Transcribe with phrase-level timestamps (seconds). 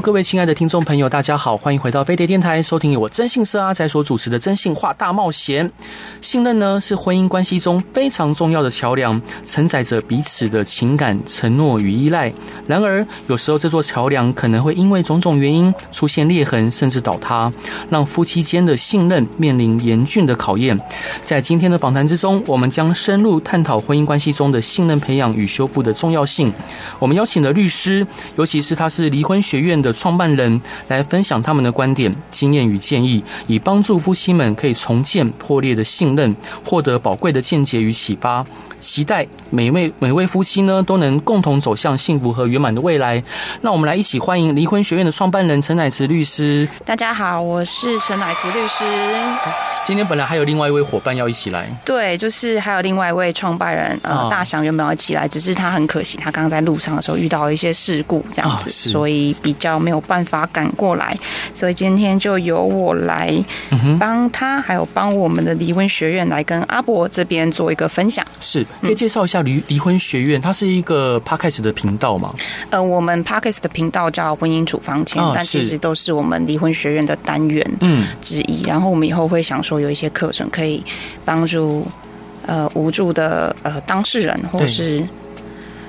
[0.00, 5.68] 各位亲爱的听众朋友，大家好，欢迎回到飞碟电台，收听由我真性社阿仔所主持的《真性化大冒险》。
[6.20, 12.32] 信任呢，是婚姻关系中非常重要的桥梁，承载着彼此的情感、承诺与依赖。
[12.66, 17.52] 然而，有时候这座桥梁可能会因为种种原因出现裂痕，甚至倒塌，
[17.90, 20.78] 让夫妻间的信任面临严峻的考验。
[21.24, 26.52] 在今天的访谈之中，我们将深入探讨婚姻关系中的信任培养与修复的重要性。
[26.98, 28.06] 我们邀请了律师，
[28.36, 38.44] 尤其是他是离婚学院的创办人来分享他们的观点、经验与建议，以帮助夫妻们可以重建破裂的信任，获得宝贵的见解与启发。
[38.78, 43.22] 期待每位每位夫妻呢都能共同走向幸福和圆满的未来。
[43.60, 46.68] 那我们来一起欢迎离婚学院的创办人陈乃慈律师。
[46.84, 48.84] 大家好，我是陈乃慈律师。
[49.84, 61.16] 今天本来还有另外一位伙伴要一起来，对，就是还有另外一位创办人呃大祥原本要一起来，只是他很可惜，他刚刚在路上的时候遇到了一些事故，这样子，所以比较没有办法赶过来，
[61.54, 63.32] 所以今天就由我来
[63.98, 68.24] 帮他，还有帮我们的离婚学院来跟阿伯这边做一个分享。
[68.40, 68.66] 是。
[68.80, 72.34] 可以介绍一下离离婚学院，它是一个 Podcast 的频道吗？
[72.70, 78.62] 呃，我们 Podcast 的频道叫婚姻处方签，哦，但其实都是我们离婚学院的单元嗯之一。
[78.66, 80.82] 然后我们以后会想说有一些课程可以
[81.24, 81.86] 帮助
[82.46, 85.02] 呃无助的呃当事人，或是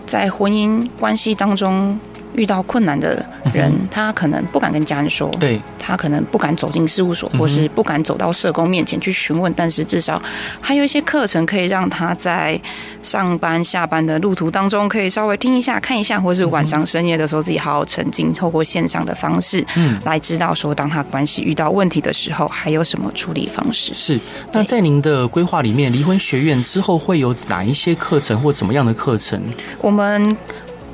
[0.05, 1.97] 在婚姻关系当中。
[2.35, 9.53] 遇到困难的人，他可能不敢跟家人说，对，他可能不敢走进事务所，或是不敢走到社工面前去询问。
[9.55, 10.21] 但是至少
[10.59, 12.59] 还有一些课程可以让他在
[13.03, 23.93] 上班下班的路途当中，可以稍微听一下、看一下，或是晚上深夜的时候自己好好沉浸，透过线上的方式，嗯，来知道说，当他关系遇到问题的时候，还有什么处理方式。
[23.93, 24.19] 是。
[24.51, 29.41] 那在您的规划里面，离婚学院之后会有哪一些课程，或怎么样的课程？
[29.79, 30.35] 我们。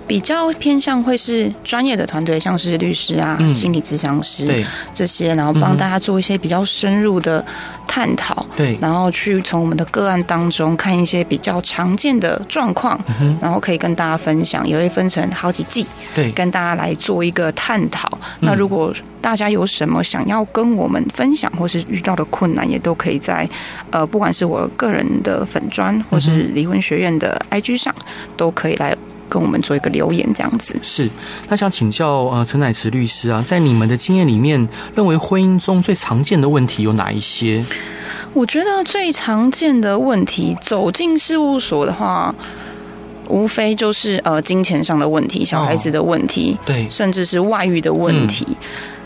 [0.10, 4.66] 比较偏向会是专业的团队，像是律师啊、嗯、心理咨商师对。
[4.92, 7.46] 这些，然后帮大家做一些比较深入的
[7.86, 18.10] 探讨，对，然后去从我们的个案当中看一些比较常见的状况，嗯、然后可以跟大家分享，也会分成好几季，对，跟大家来做一个探讨。
[18.40, 18.92] 那如果
[19.22, 23.48] 大家有什么想要跟我们分享，或是遇到的困难，也都可以在
[23.92, 27.94] 呃，不管是我个人的粉砖，或是离婚学院的 IG 上，
[28.36, 28.98] 都可以来。
[29.30, 31.10] 跟我们做一个留言，这样子是。
[31.48, 37.64] 那想请教呃，陈乃慈律师啊，在你们的经验里面，认为婚姻中最常见的问题有哪一些？
[38.34, 42.34] 我觉得最常见的问题，走进事务所的话，
[43.28, 48.46] 无非就是呃金钱上的问题、小孩子的问题，哦、对，甚至是外遇的问题。
[48.50, 48.56] 嗯、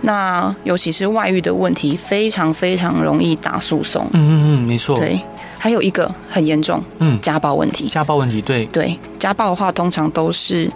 [0.01, 4.05] 那尤其是外遇的问题，非常非常容易打诉讼。
[4.13, 5.19] 嗯嗯嗯，没错，对。
[5.63, 7.87] 还有一个很严重，嗯，家暴问题。
[7.87, 10.69] 家暴问题，对对，家暴的话，通常都是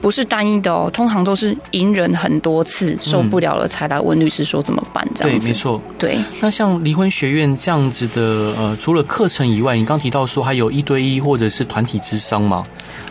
[0.00, 5.46] 不是单一的哦，通常都是隐忍很多次，受不了了才来问律师说怎么办这样子。
[5.46, 5.78] 对，没错。
[5.98, 12.62] 对，那像离婚学院这样子的，呃，除了课程以外，你刚提到说还有一对一或者是团体咨商吗？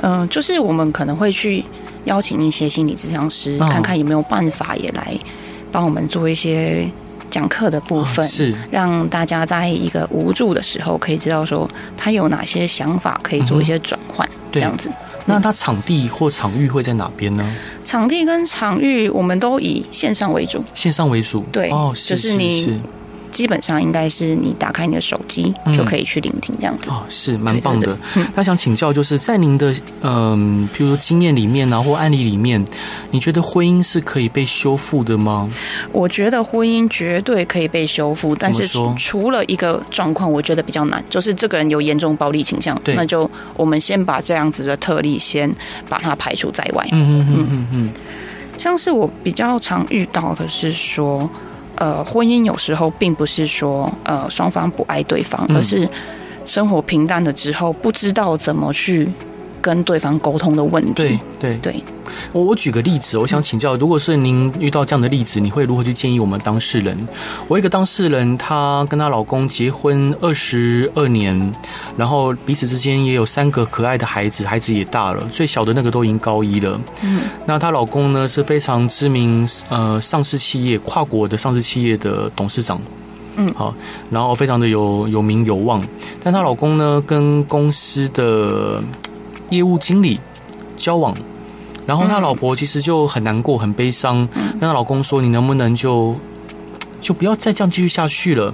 [0.01, 1.63] 嗯、呃，就是我们可能会去
[2.06, 5.16] 邀请一些心理咨商师，哦、看看有没有办法也来
[5.72, 6.91] 帮我们做一些。
[7.33, 11.67] 讲课的部分是让大家在一个无助的时候，可以知道说
[11.97, 14.88] 他有哪些想法可以做一些转换，这样子。
[15.25, 17.55] 那他场地或场域会在哪边呢？
[17.83, 21.44] 场地跟场域我们都以线上为主，线上为主。
[21.51, 22.79] 对，哦，就是你。
[23.33, 27.97] 基本上应该是你打开你的手机就可以去聆听这样子、嗯、哦，是蛮棒的。
[28.35, 32.63] 那想请教，就是在您的嗯，譬如说经验里面啊，或案例里面，
[33.11, 35.49] 你觉得婚姻是可以被修复的吗？
[35.91, 45.51] 我觉得婚姻绝对可以被修复，但是除了一个状况，我觉得比较难，就是这个人有严重暴力倾向，对，那就我们先把这样子的特例先
[45.89, 46.88] 把它排除在外。
[46.91, 47.89] 嗯嗯嗯嗯嗯，
[48.59, 51.30] 像是我比较常遇到的是说。
[51.75, 55.87] 呃，婚姻有时候并不是说呃双方不爱对方，而是
[56.45, 59.07] 生活平淡了之后，不知道怎么去
[59.61, 60.93] 跟对方沟通的问题。
[60.93, 61.83] 对对对。
[62.31, 66.98] 我我举个例子，我想请教，如果是您遇到这样的例子，你会如何去建议我们当事人？
[67.48, 71.51] 我一个当事人，她跟她老公结婚二十二年，
[71.98, 76.80] 然后彼此之间也有三个可爱的孩子，孩子也大了，最小的那个都已经高一了。
[77.01, 82.80] 嗯，那她老公呢是非常知名呃上市企业跨国的上市企业的董事长。
[83.36, 83.74] 嗯，好，
[84.12, 85.83] 然后非常的有有名有望，
[86.24, 88.80] 但她老公呢，跟公司的
[89.50, 90.19] 业务经理
[90.77, 91.16] 交往，
[91.85, 94.27] 然后她老婆其实就很难过，很悲伤，
[94.59, 96.15] 跟她老公说：“你能不能就
[97.01, 98.53] 就不要再这样继续下去了？”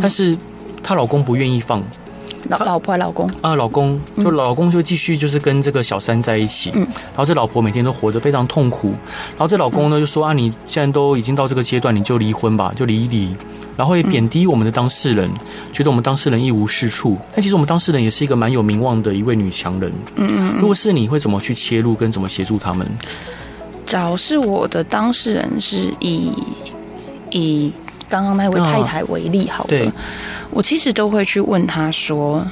[0.00, 0.36] 但是
[0.82, 1.82] 她老公不愿意放。
[2.50, 3.26] 老老婆还老公？
[3.40, 8.88] 啊，老公就老公就继续就是跟这个小三在一起，嗯，然后这老婆每天都活得非常痛苦，
[9.30, 13.34] 然后这老公呢就说啊，你既然都已经到这个阶段，你就离婚吧，就离一离，
[13.76, 15.28] 然后也贬低我们的当事人，
[15.72, 17.16] 觉得我们当事人一无是处。
[17.32, 22.86] 但其实我们当事人也是一个蛮有名望的一位女强人，嗯嗯，如果是你会怎么去切入跟怎么协助他们？
[23.86, 26.32] 假是我的当事人是以
[27.30, 27.72] 以
[28.08, 29.92] 刚刚那位太太为例，好的。
[30.50, 32.46] 我其实都会去问他说：“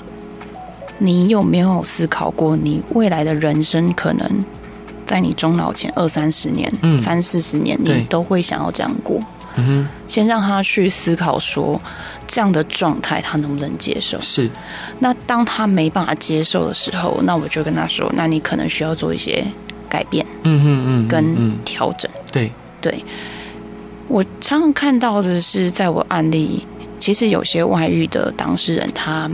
[0.99, 4.29] 你有没有思考过，你未来的人生可能
[5.07, 9.19] 在你终老前二三十年、嗯、三四十年，你都会想要这样过？
[9.57, 11.81] 嗯哼，先让他去思考说，
[12.27, 14.21] 这样的状态他能不能接受？
[14.21, 14.51] 是。
[14.99, 19.45] 那当他没办法接受的时候，那我就跟他说：那你可能需要做一些
[19.89, 20.25] 改变。
[20.43, 22.11] 嗯嗯嗯，跟调整。
[22.31, 22.51] 对
[22.81, 23.05] 对，
[24.09, 26.67] 我常常看到的是，在我案例。
[26.99, 29.29] 其实有些外遇的当事人，他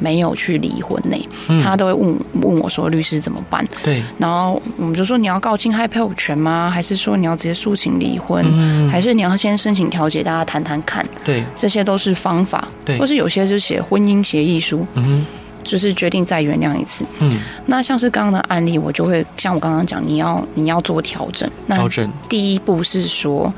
[0.00, 1.28] 没有去离婚呢，
[1.62, 6.70] 他都会问问我说：“律师怎么办？”对，然后我们就说：“你要告侵害配偶权吗？
[6.72, 8.44] 还是说你要直接诉请离婚？
[8.90, 12.68] 还是你要先申请调解，大家谈谈看？”对，这些都是方法。
[12.84, 15.26] 对，或是有些就写婚姻协议书，嗯，
[15.64, 17.04] 就是决定再原谅一次。
[17.18, 21.50] 嗯，那像是刚刚的案例，我就会像我刚刚讲，你要你要做调整。
[21.68, 23.52] 调整第一步是说。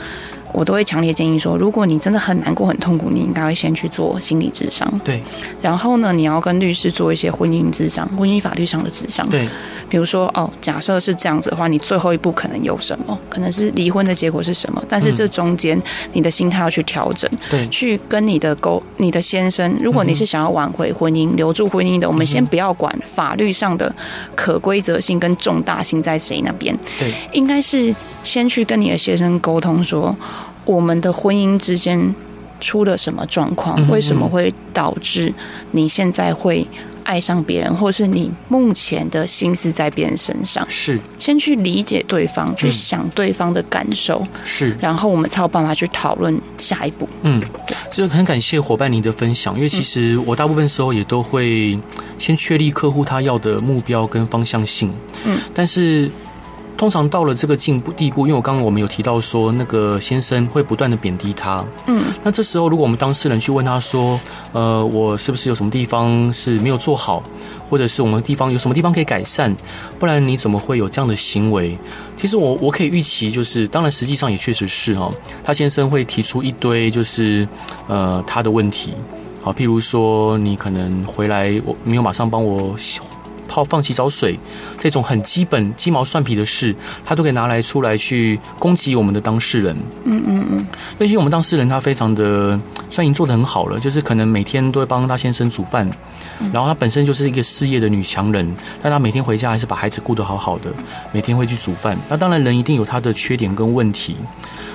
[0.52, 4.93] 我都会强烈建议说，如果你真的很难过、很痛苦，你应该会先去做心理智商。
[5.05, 5.23] 对。
[5.62, 9.29] 然后呢，你要跟律师做一些婚姻智商、婚姻法律上的智商。
[9.29, 9.49] 对。
[9.88, 13.19] 比如说，哦，假设是这样子的话，你最后一步可能有什么？
[13.29, 14.82] 可能是离婚的结果是什么？
[14.88, 15.81] 但是这中间
[16.12, 17.29] 你的心态要去调整。
[17.50, 17.67] 对。
[17.69, 23.93] 去跟你的沟、你的先生，如果你是想要挽回婚姻、留住婚姻的，我们先不要管法律上的
[24.37, 26.76] 可规则性跟重大性在谁那边。
[26.99, 27.12] 对。
[27.32, 27.93] 应该是
[28.23, 30.17] 先去跟你的先生沟通说。
[30.65, 32.15] 我们的婚姻之间
[32.61, 33.89] 出了什么状况？
[33.89, 35.33] 为什么会导致
[35.71, 36.67] 你现在会
[37.03, 40.65] 爱上别人，或是你目前的心思在别人身上？
[40.69, 47.09] 是先去理解对方，去想对方的感受，是，然后我们才有办法去讨论下一步。
[47.23, 47.43] 嗯，
[47.93, 51.77] 就很感谢伙伴您的分享，因为其实我大部分时候也都会
[52.19, 54.93] 先确立客户他要的目标跟方向性。
[55.25, 56.11] 嗯，但是。
[56.81, 61.62] 通常到了这个进步地步，因为我刚刚我们有提到说，那个先生会不断的贬低他。
[61.85, 64.19] 嗯，那这时候如果我们当事人去问他说，
[64.53, 67.23] 呃，我是不是有什么地方是没有做好，
[67.69, 69.55] 或者是我们地方有什么地方可以改善？
[69.99, 71.77] 不然你怎么会有这样的行为？
[72.19, 75.12] 其实我我可以预期，就是当然实际上也确实是哦，
[75.44, 77.47] 他先生会提出一堆就是
[77.88, 78.94] 呃他的问题，
[79.43, 82.75] 好，譬如说你可能回来我没有马上帮我
[83.50, 84.38] 泡放洗澡水，
[84.79, 86.73] 这种很基本鸡毛蒜皮的事，
[87.05, 89.76] 他都可以拿来出来去攻击我们的当事人。
[90.05, 90.67] 嗯嗯嗯。
[91.00, 92.56] 尤其我们当事人他非常的，
[92.91, 95.91] 虽然已经做得很好了，就是可能每天都会帮他先生煮饭，
[96.52, 100.70] 然后他本身就是一个事业的女强人，但他每天回家还是把孩子顾得好好的，
[101.11, 101.99] 每天会去煮饭。
[102.08, 104.14] 那当然人一定有他的缺点跟问题，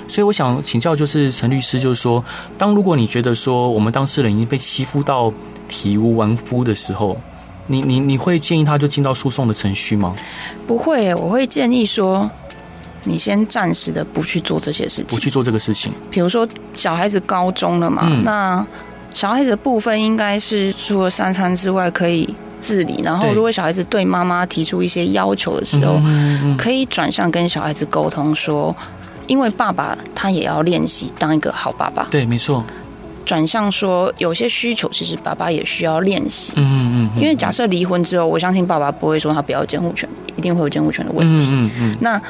[0.09, 2.21] 所以我想请教就是陈律师，就是说，
[2.57, 5.31] 当如果你觉得说我们当事人已经被欺负到
[5.69, 7.17] 体无完肤的时候。
[7.67, 10.15] 你你你会建议他就进到诉讼的程序吗？
[10.67, 12.29] 不会，我会建议说，
[13.03, 15.91] 你先暂时的不去做这些事情，不去做这个事情。
[16.11, 18.65] 比如说，小孩子高中了嘛，嗯、那
[19.13, 23.01] 小孩子的部分应该是除了三餐之外可以自理。
[23.03, 25.99] 然后，如果小孩子对妈妈提出一些要求的时候，
[26.57, 28.75] 可以转向跟小孩子沟通说，
[29.27, 32.07] 因为爸爸他也要练习当一个好爸爸。
[32.11, 32.63] 对，没错。
[33.25, 36.53] 转向说，有些需求其实爸爸也需要练习。
[36.55, 41.47] 嗯嗯，因为假设离婚之后，我相信爸爸不会说他不要监护权，一定会有监护权的问题。
[41.51, 42.21] 嗯嗯，那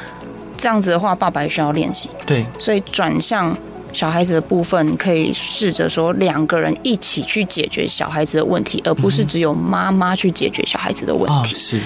[0.56, 2.08] 这样子的话，爸爸也需要练习。
[2.26, 3.56] 对，所以转向
[3.92, 11.54] 小孩子的部分，可以试着说两个人一起去解决小孩子的问题，而不是只有妈妈去解决小孩子的问题。
[11.54, 11.80] 是。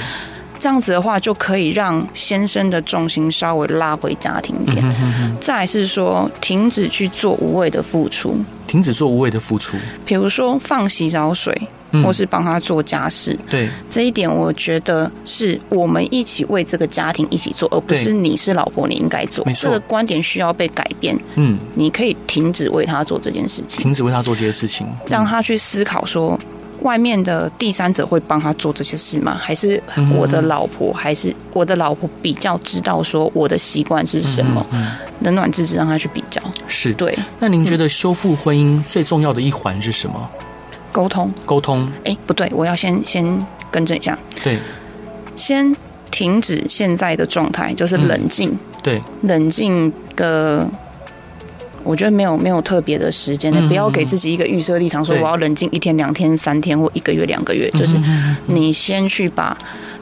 [0.60, 4.84] 这样子的话，就可以让先生的重心稍微拉回家庭一点。
[4.84, 8.36] 嗯、哼哼，再是说，停止去做无谓的付出，
[8.66, 9.78] 停止做无谓的付出。
[10.04, 11.58] 比如说放洗澡水，
[12.04, 13.32] 或是帮他做家事。
[13.32, 19.42] 嗯、对，这一点我觉得是我们一起为这个家庭一起做，而不是你是老婆你应该做。
[19.56, 21.18] 这个观点需要被改变。
[21.36, 26.38] 嗯，你可以停止为他做这件事情，停止为他做这些事情，让他去思考说。
[26.82, 29.36] 外面的第三者会帮他做这些事吗？
[29.40, 29.82] 还是
[30.14, 30.92] 我的老婆？
[30.92, 34.64] 还是我的老婆比较知道说我的习惯是什么？
[35.20, 36.40] 冷暖自知，让他去比较。
[36.66, 37.16] 是对。
[37.38, 40.30] 那您觉得修复婚姻最重要的一环是什么？
[40.92, 41.32] 沟通。
[41.44, 41.90] 沟通。
[42.04, 44.18] 哎，不对，我要先先更正一下。
[44.42, 44.58] 对。
[45.36, 45.74] 先
[46.10, 48.50] 停止现在的状态，就是冷静。
[48.50, 49.02] 嗯、对。
[49.22, 50.66] 冷静个。
[51.82, 57.70] 我觉得没有没有特别的时间的，不要给自己一个预设立场，说我要冷静一天、两天、三天或一个月、两个月。
[57.70, 57.98] 就是
[58.46, 59.56] 你先去把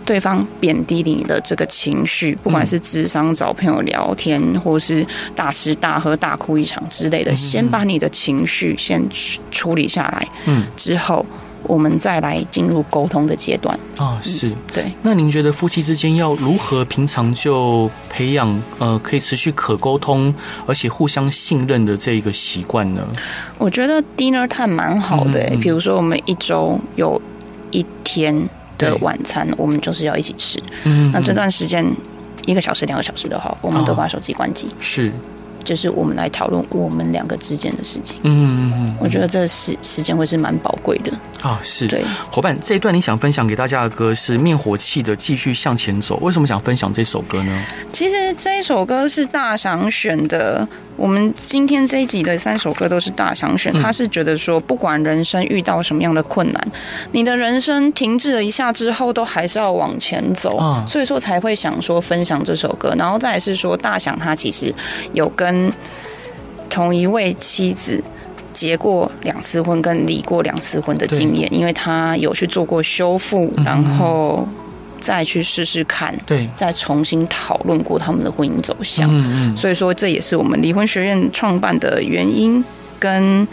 [0.05, 9.03] 对方贬低你的这个情绪，不管是智商、找朋友聊天，或是大吃大喝、大哭一场之类的，先把你的情绪先
[9.51, 10.29] 处理下来。
[10.47, 11.25] 嗯，之后。
[11.69, 14.91] 我们再来进入沟通的阶段啊，是对。
[15.03, 20.35] 那您觉得夫妻之间要如何平常就培养呃，可以持续可沟通，
[20.67, 23.07] 而且互相信任的这一个习惯呢？
[23.59, 27.21] 我觉得 dinner time 蛮好的，欸，比如说我们一周有
[27.71, 28.35] 一天
[28.79, 30.59] 的晚餐，我们就是要一起吃。
[30.85, 31.85] 嗯，那这段时间
[32.47, 34.69] 一个小时、两个小时的话，我们都把手机关机。
[34.81, 35.13] 是。
[35.65, 38.21] 就是我们来讨论我们两个之间的事情。
[38.25, 41.13] 嗯嗯嗯，我觉得这时时间会是蛮宝贵的
[41.43, 41.61] 啊。
[41.63, 46.19] 是，对，伙伴，这一段你想分享给大家的歌是灭火器的《继续向前走》。
[46.25, 47.65] 为什么想分享这首歌呢？
[47.93, 50.67] 其实这一首歌是大赏选的。
[50.99, 56.69] 我们今天这一集的三首歌都是大想选，他是觉得说，不管人生遇到什么样的困难，
[57.13, 62.93] 你的人生停滞了一下之后，都还是要往前走，所以说才会想说分享这首歌。
[62.99, 64.75] 然后再来是说，大想他其实
[65.13, 65.73] 有跟
[66.69, 68.03] 同一位妻子
[68.53, 74.47] 结过两次婚，跟离过两次婚的经验，因为他有去做过修复，然后。
[75.01, 79.09] 再去试试看，对，再重新讨论过他们的婚姻走向。
[79.11, 82.63] 嗯嗯，所以说这也是我们离婚学院创办的原因
[82.99, 83.47] 跟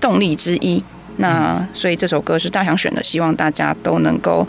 [0.00, 0.82] 动力之一。
[1.16, 4.46] 那所以这首歌是大翔选的，希望大家都能够。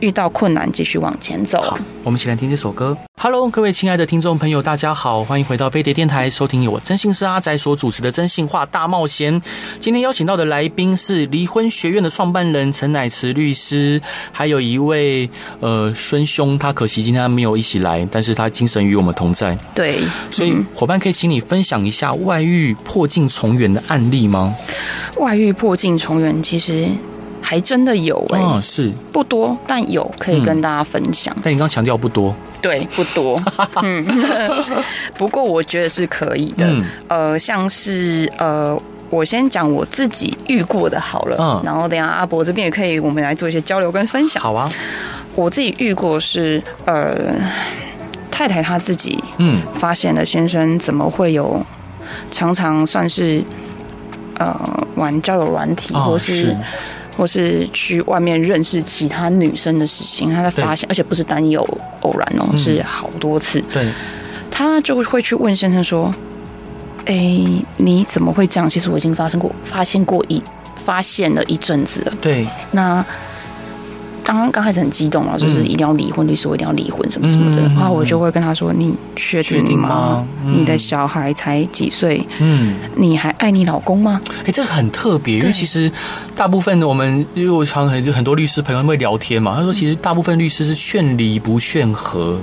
[0.00, 1.60] 遇到困难，继续往前走。
[1.60, 2.96] 好，我们一起来听这首歌。
[3.20, 9.34] Hello，各位亲爱的听众朋友，大家好，欢迎回到飞碟电台，收听由我真心是阿宅所主持的《真心话大冒险》。
[9.80, 14.00] 今天邀请到的来宾是离婚学院的创办人陈乃慈律师，
[14.30, 15.28] 还有一位
[15.58, 19.58] 呃孙兄，他可惜今天他没有一起来，但是他精神与我们同在。
[19.74, 19.98] 对，
[20.30, 24.54] 所以伙伴可以请你分享一下外遇破镜重圆的案例吗？
[25.16, 26.88] 外遇破镜重圆，其实。
[27.48, 31.34] 还真的有哎、欸哦，是不多，但有可以跟大家分享。
[31.38, 33.42] 嗯、但你刚刚强调不多，对，不多。
[33.82, 34.04] 嗯，
[35.16, 36.66] 不过我觉得是可以的。
[36.66, 38.78] 嗯、呃，像是呃，
[39.08, 44.42] 我先讲我自己遇过的好了，嗯，然后等下阿伯这边也可以，我们来做一些交流跟分享。
[44.42, 44.70] 好啊，
[45.34, 47.34] 我自己遇过是呃，
[48.30, 51.64] 太太她自己嗯发现了先生怎么会有
[52.30, 53.42] 常常算是
[54.36, 54.54] 呃
[54.96, 56.36] 玩交友软体，哦、或是。
[56.36, 56.56] 是
[57.18, 63.60] 或是去外面认识其他女生的事情，他在发现，而且不是单有偶偶然哦，是好多次。
[63.72, 63.92] 对，
[64.50, 66.14] 他就会去问先生说
[67.06, 67.14] ：“哎，
[67.76, 68.70] 你怎么会这样？
[68.70, 70.40] 其实我已经发生过，发现过一，
[70.84, 73.04] 发现了一阵子了。”对，那。
[74.28, 77.62] 刚刚刚开始很激动啊，就是一定要离婚，律师我一定要离婚什么什么的。
[77.62, 80.22] 然后我就会跟他说：“你确定吗？
[80.44, 82.22] 你的小孩才几岁？
[82.38, 85.90] 嗯，你还爱你老公吗？”哎，这个很特别，因为其实
[86.36, 89.56] 大部分的我们，因为我常很很多律师朋友会聊天嘛。
[89.56, 92.38] 他说，其实大部分律师是劝离不劝和。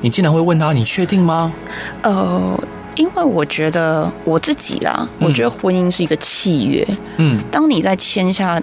[0.00, 1.52] 你竟然会问他：“你确定吗？”
[2.00, 2.58] 呃，
[2.96, 6.88] 因为我觉得我自己啦，我觉得婚姻是一个契约。
[7.18, 8.58] 嗯，当你在签下。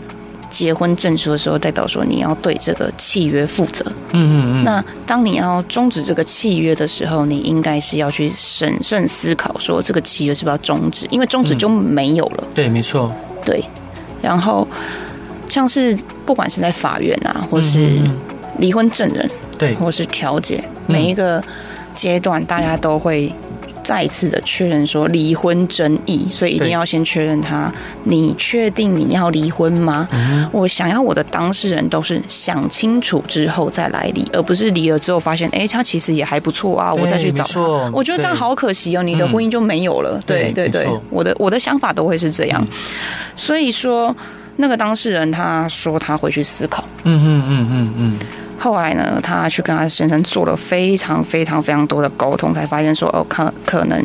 [0.55, 3.83] 结婚证书的时候，代表说你要对这个契约负责。
[4.13, 4.63] 嗯嗯嗯。
[4.63, 11.05] 那当你要终止这个契约的时候，你应该是要去审慎思考，说这个契约是不是要终止？
[11.09, 12.43] 因为终止就没有了。
[12.43, 13.13] 嗯、对，没错。
[13.43, 13.62] 对。
[14.21, 14.65] 然后，
[15.50, 18.00] 像是不管是在法院啊，或是
[18.59, 21.43] 离婚证人，对，或是调解，每一个
[21.93, 23.29] 阶段，大家都会。
[23.86, 27.72] 再次的确认说离婚争议，所以一定要先确认他。
[28.04, 30.08] 你确定你要离婚吗？
[30.12, 37.62] 嗯、我想要我的当事人都是想清楚之后再来离，而不是离了之后发现，哎、欸，他其实也还不错啊，我再去找他。
[37.94, 40.20] 我觉得这样好可惜哦，你的婚姻就没有了。
[40.25, 42.60] 对对对，对，我的我的想法都会是这样。
[42.63, 42.68] 嗯、
[43.36, 44.15] 所以说，
[44.56, 46.84] 那个当事人他说他会去思考。
[47.04, 48.20] 嗯嗯嗯嗯嗯。
[48.57, 54.03] 后来呢，他去跟他先生做了非常非常非常多的沟通，才发现说，哦，可可能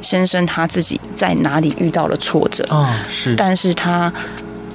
[0.00, 2.64] 先生他自己在哪里遇到了挫折。
[2.74, 4.12] 啊，是，但是他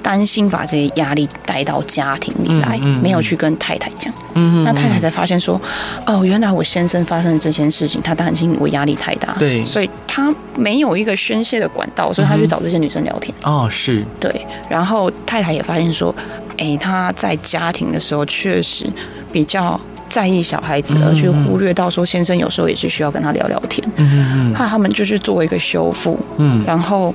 [0.02, 4.12] 担心把这些压力带到家庭里来，嗯嗯、没有去跟太太讲。
[4.34, 5.60] 嗯，那太太才发现说，
[6.06, 13.34] 哦，原来我先生发生的这件事情，他担心我压力太大，对，所以他没有一个宣泄的管道，所以他去找这些女生聊天。
[13.44, 14.02] 哦，是。
[14.18, 14.46] 对。
[14.70, 16.14] 然后太太也发现说，
[16.60, 18.86] 哎，他在家庭的时候确实
[19.32, 23.84] 比较在意小孩子，而去忽略到说先生有时候也是需要跟他聊聊天。
[23.96, 26.16] 嗯嗯，怕他们就是做一个修复。
[26.36, 27.12] 嗯，然后。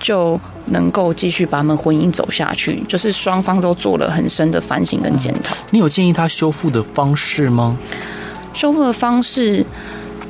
[0.00, 5.56] 就能够继续把他们婚姻走下去，就是双方都做了很深的反省跟检讨。
[5.72, 7.76] 你有建议他修复的方式吗？
[8.52, 9.66] 修复的方式，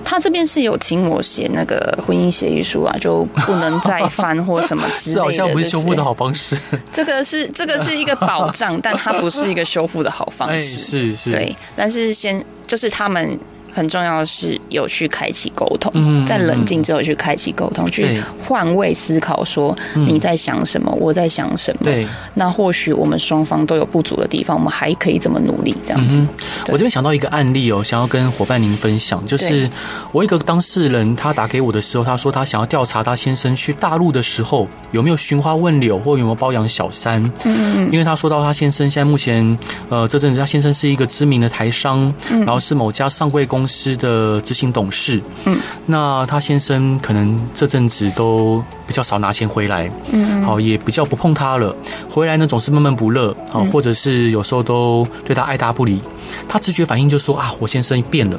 [0.08, 5.20] 他这边是有请我写那个婚姻协议书啊， 就不能再翻或什么之类的。
[5.20, 6.56] 这好像不是修复的好方式。
[6.90, 10.66] 这个是这个是一个保障， 但它不是一个修复的好方式。
[10.66, 11.54] 是是，对。
[11.76, 13.38] 但是先就是他们。
[13.72, 21.84] 很重要的是有去开启沟通，嗯，在冷静之后去开启沟通，去换位思考，说你在想什么，我在想什么。
[21.84, 25.74] 对，那或许我们双方都有不足的地方，我们还可以怎么努力？
[25.84, 26.26] 这样子。
[26.66, 29.68] 我这边想到一个案例哦，想要跟伙伴您分享，就是
[30.12, 37.22] 我一个当事人，他打给我的时候，他说他想要调查他先生去大陆的时候有没有寻花问柳，或有没有包养小三。
[37.44, 39.58] 嗯嗯，因为他说到他先生现在目前，
[39.88, 43.78] 呃，这阵子他先生是一个知名的台商，然后是某家上柜公司。
[43.78, 51.72] 司的执行董事，嗯，那他先生可能这阵子都比较少拿钱回来，嗯，好，也比较不碰他了。
[52.10, 56.00] 回来呢总是闷闷不乐，啊，或者是有时候都对他爱答不理。
[56.48, 58.36] 他直觉反应就说啊，我先生变了，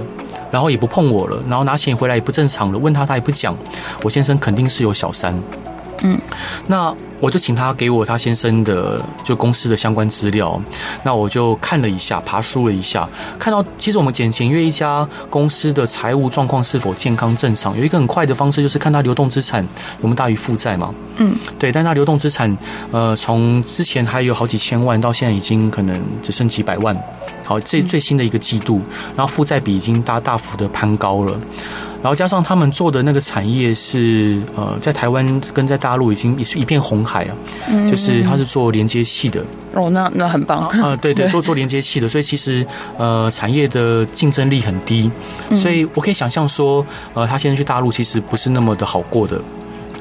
[0.52, 2.78] 然后也不碰我了，然后拿钱回来也不正常了。
[2.78, 3.58] 问他他也不讲，
[4.04, 5.34] 我先生肯定是有小三。
[6.02, 6.20] 嗯，
[6.68, 10.60] 那我就请他给我他先生的就公司的相关资料，
[11.04, 19.62] 那我就看了一下，爬梳了一下，看到其实我们检检阅一家公司的财务状况是否健康正常，有一个很快的方式就是看他流动资产
[20.02, 20.94] 有没有大于负债嘛。
[21.18, 22.58] 嗯，对，但他流动资产
[22.92, 26.96] 呃从之前还有好几千万，到现在已经可能只剩几百万。
[27.44, 28.80] 好，这最新的一个季度，
[29.18, 31.38] 然后负债比已经大大幅的攀高了。
[32.02, 37.36] 然后加上他们做的那个产业是呃，在台湾跟在大陆已经也是一片红海啊，
[37.70, 39.44] 嗯、就是他是做连接器的。
[39.74, 40.60] 哦，那那很棒。
[40.60, 42.66] 啊，呃，对对， 做做连接器的，所以其实
[42.98, 45.12] 呃产业的竞争力很低，
[45.56, 49.40] 所以我可以想象说，呃，他现在去大陆其实不是那么的好过的。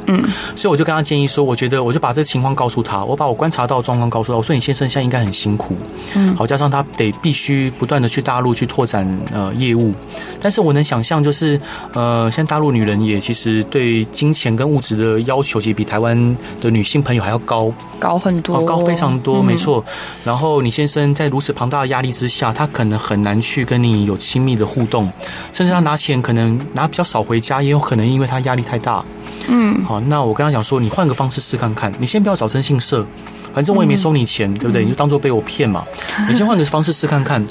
[0.08, 0.24] 嗯，
[0.56, 4.38] 所以我就跟他建议说，我觉得我就把这个情况告诉他，我把我观察到的状况告诉他。
[4.38, 5.76] 我说你先生现在应该很辛苦，
[6.14, 9.92] 嗯，好，加上他得必须不断的去大陆去拓展呃业务，
[10.40, 11.60] 但是我能想象就是
[11.92, 19.84] 呃，像大陆女人也其实对金钱跟物质的要求，其实比台湾的女性朋友还要高，高很多，高非常多，没错。
[20.24, 25.10] 然后你先生在如此庞大的压力之下，他可能很难去跟你有亲密的互动，
[25.52, 29.04] 甚至他拿钱可能拿比较少回家，也有可能因为他压力太大。
[29.48, 33.04] 嗯，好，那我跟他讲说，你换个方式试看看，你先不要找征信社，
[33.52, 34.84] 反正我也没收你钱，嗯、对不对？
[34.84, 35.82] 你就当做被我骗嘛。
[36.28, 37.42] 你先换个方式试看看，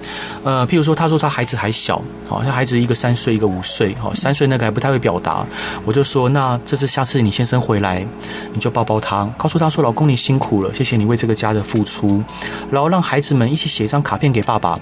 [0.44, 5.44] 呃，譬如说，他说他孩子还小，好，他孩子一个三岁，一个五岁，好，三岁那个还不太会表达，
[5.86, 8.06] 我就说，那这次下次你先生回来，
[8.54, 12.24] 你就抱抱他，告诉他说，老公你辛苦了，谢谢你为这个家的付出，
[12.70, 14.78] 然后让孩子们一起写一张卡片给爸爸，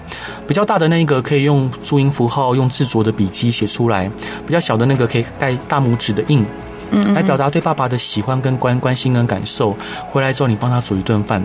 [0.46, 4.10] 比较大的那一个可以用注音符号，用自作的笔迹写出来，
[4.46, 6.44] 比较小的那个可以盖大拇指的印。
[6.90, 9.76] 嗯，来表达对爸爸的喜欢跟关关心跟感受。
[10.10, 11.42] 回来之后，你帮他煮一顿饭，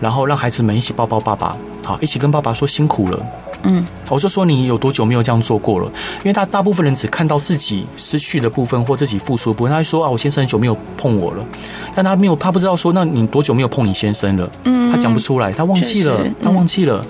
[0.00, 3.26] 然后让孩子们一起抱抱爸爸，好，一起跟爸爸说辛苦了。
[3.62, 5.86] 嗯，我就说你有多久没有这样做过了？
[6.18, 11.44] 因为他大部分人只看到自己失去的部分或自己付出的部分，他会说啊，我先生很久没有碰我了，
[11.94, 14.48] 但他没有，他不知道说，那你多久没有碰你先生了？
[14.64, 17.04] 嗯，他讲不出来，他忘记了，他忘记了。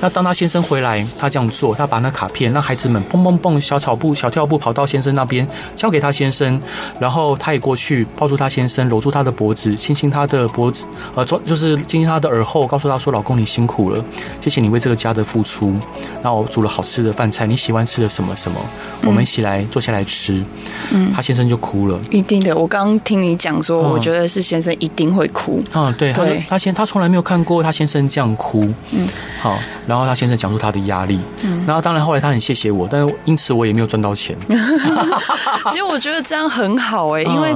[0.00, 6.58] 那当他先生回来，他这样做，他把那卡片让孩子们蹦蹦蹦小草步、小跳步跑到先生那边，交给他先生，
[6.98, 14.02] 然后他也过去抱住他先生，搂住他的脖子，亲亲他的脖子，呃，就是亲亲他的耳后，告诉他说：“老公，你辛苦了，
[14.40, 15.74] 谢谢你为这个家的付出。”
[16.22, 18.60] 那我煮了好吃的饭菜，你喜欢吃的什么什么？
[19.04, 20.42] 我们一起来坐下来吃。
[20.92, 21.98] 嗯，他先生就哭了。
[22.10, 25.62] 一定的，我刚刚听你讲说，我觉得是先生一定会哭。
[25.72, 28.68] 嗯，对，他他先他从来没有看过他先生这样哭。
[28.90, 29.06] 嗯，
[29.40, 31.18] 好，然后他先生讲出他的压力。
[31.42, 34.36] 嗯，然后当然后来他很谢谢我，但是因此我也没有赚到钱。
[35.70, 37.54] 其实我觉得这样很好哎，因为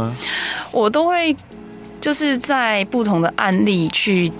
[0.70, 1.36] 我都会
[2.00, 4.32] 就是在不同的案例去。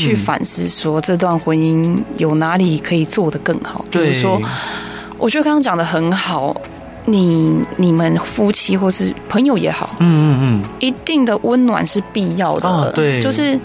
[0.00, 3.84] 去反思说，这段婚姻有哪里可以做得更好？
[3.90, 4.40] 对，比如说，
[5.18, 6.54] 我觉得刚刚讲的很好，
[7.04, 12.68] 你你们夫妻或是朋友也好，嗯嗯嗯，一定的温暖是必要的。
[12.68, 13.58] 哦，对，就是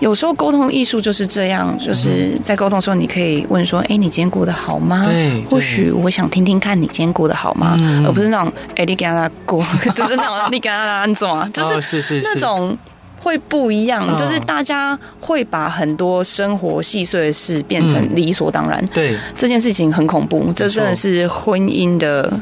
[0.00, 7.76] 有时候沟通艺术就是这样，就是在沟通的时候，你可以问说：“哎，你今天过得好吗？”对，或许我想听听看你今天过得好吗？
[8.04, 9.64] 而不是那种“哎，你给他过”，
[9.96, 12.76] 就是那种“你给他安怎”，就是是是那种。
[13.22, 18.84] 会不一样，就是大家会把很多生活细碎的事变成理所当然。
[18.94, 22.32] 对，这件事情很恐怖，这真的是婚姻的。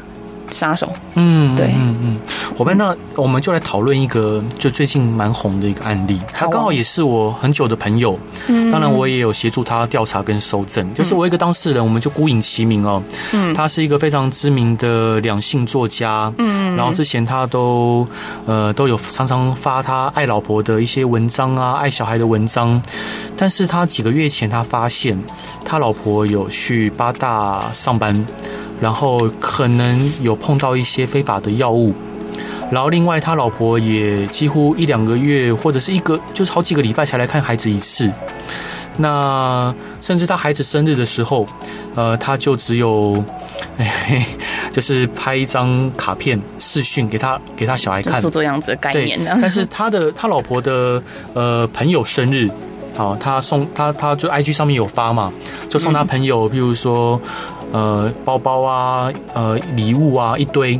[0.51, 2.17] 杀手，嗯，对，嗯嗯，
[2.57, 13.01] 伙伴，那我们就来讨论一个就最近蛮红的一个案例，他刚好也是我很久的朋友，嗯，当然我也有协助他调查跟搜证，就是我一个当事人，我们就孤影其名哦，
[13.33, 18.07] 嗯，他是一个非常知名的两性作家，嗯，然后之前他都
[18.45, 22.81] 呃都有常常发他爱老婆的一些文章啊，爱小孩的文章，
[23.35, 25.17] 但是他几个月前他发现
[25.67, 28.25] 他老婆有去八大上班。
[28.79, 31.91] 然后可能有碰到一些非法的药物，
[32.69, 38.07] 然后另外他老婆也几乎一两个月或者是一个就是好几个礼拜才来看孩子一次，
[38.99, 41.43] 那甚至他孩子生日的时候，
[41.95, 43.23] 呃，他就只有，
[43.79, 44.23] 哎，
[44.71, 49.35] 就是拍一张卡片视讯给他给他小孩看，做做样子的概念呢。
[49.41, 51.01] 但是他的他老婆的
[51.33, 52.47] 呃朋友生日，
[52.97, 55.31] 好，他送他他就 IG 上面有发嘛，
[55.69, 57.21] 就送他朋友，比如说。
[57.73, 60.79] 呃，包包啊，呃，礼物啊，一堆，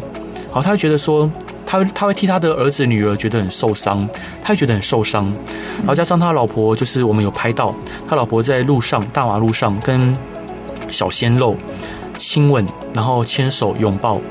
[0.50, 1.30] 好，他会觉得说，
[1.66, 4.08] 他他会替他的儿子女儿觉得很受伤，
[4.42, 5.26] 他会觉得很受伤，
[5.80, 7.76] 然后加上他老婆，就是我们有拍到
[8.08, 10.16] 他老婆在路上大马路上跟
[10.90, 11.58] 小鲜肉
[12.18, 14.22] 亲吻，然后牵手拥抱，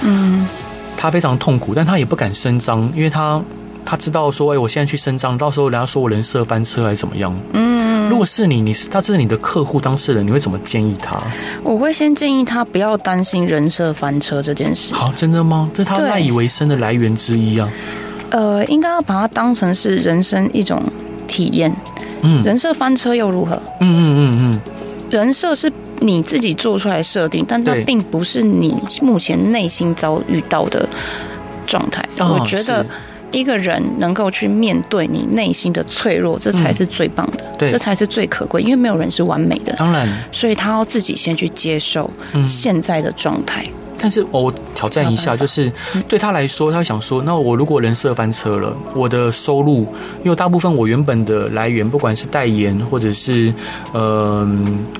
[0.00, 0.48] 嗯，
[0.96, 3.38] 他非常痛苦，但他也不敢声张，因为他
[3.90, 8.08] 他知道说，哎，我现在去伸张，到时候人家说我人设翻车还是怎么样，嗯。
[8.08, 11.20] 如果是你，你是他，这是你的客户当事人，你会怎么建议他？
[11.64, 14.94] 我会先建议他不要担心人设翻车这件事。
[14.94, 15.68] 好，真的吗？
[15.74, 17.68] 这是他赖以为生的来源之一啊。
[18.30, 20.80] 呃，应该要把它当成是人生一种
[21.26, 21.74] 体验。
[22.22, 23.60] 嗯，人设翻车又如何？
[23.80, 24.60] 嗯嗯嗯嗯，
[25.10, 30.88] 人设是你自己做出来设定，但它并不是你目前内心遭遇到的
[31.66, 32.08] 状态。
[32.18, 32.86] 我觉得。
[33.30, 38.62] 一个人能够去面对你内心的脆弱，这才是最棒的，嗯、对，这才是最可贵。
[38.62, 42.10] 因为没有人是完美的，当然，所以他要自己先去接受
[42.46, 43.64] 现在的状态。
[43.66, 45.70] 嗯但是我挑战一下，就是
[46.08, 49.86] 对他来说，他想说，那我如果人设翻车了，我的收入，
[50.24, 53.52] 因为大部分我原本的来源，不管是代言或者是
[53.92, 54.48] 呃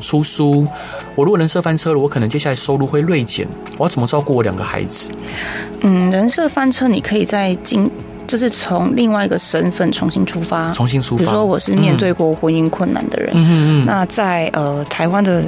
[0.02, 0.66] 出书，
[1.14, 5.08] 我如果人设翻车了，我可能接下来收入会锐减，我要怎么照顾我两个孩子？
[5.80, 7.90] 嗯，人设翻车，你可以在进，
[8.30, 11.18] 就是从另外一个身份重新出发，重新出发。
[11.18, 15.42] 比如说，我是面对过婚姻困难的人，嗯嗯嗯，那在呃台湾的。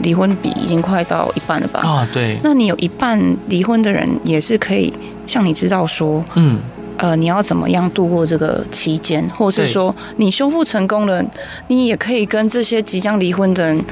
[0.00, 1.80] 离婚比已经快到一半了吧？
[1.80, 2.38] 啊，对。
[2.40, 4.94] 那你有一半离婚的人，也是可以
[5.26, 6.60] 像你知道说，嗯，
[6.98, 11.20] 呃，你要怎么样度过这个期间，或者是说你修复成功了，
[11.66, 13.84] 你也可以跟这些即将离婚的人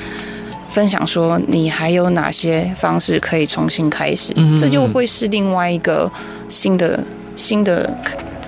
[0.69, 6.09] 分享说，你还有哪些方式可以重新开始，嗯，这就会是另外一个
[6.49, 7.03] 新的
[7.37, 7.89] 新的，